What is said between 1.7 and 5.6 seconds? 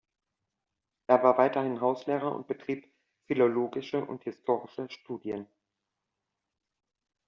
Hauslehrer und betrieb philologische und historische Studien.